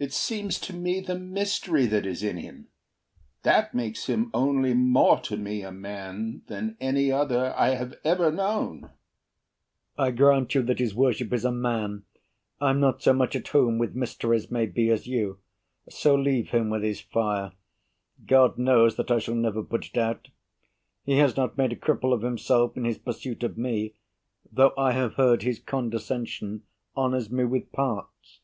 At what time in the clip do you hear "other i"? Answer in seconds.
7.12-7.76